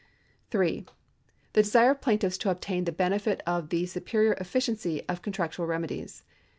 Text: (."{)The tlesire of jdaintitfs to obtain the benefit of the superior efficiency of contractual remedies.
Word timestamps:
(."{)The 0.49 0.57
tlesire 1.53 1.91
of 1.91 2.01
jdaintitfs 2.01 2.39
to 2.39 2.49
obtain 2.49 2.85
the 2.85 2.91
benefit 2.91 3.43
of 3.45 3.69
the 3.69 3.85
superior 3.85 4.33
efficiency 4.39 5.07
of 5.07 5.21
contractual 5.21 5.67
remedies. 5.67 6.23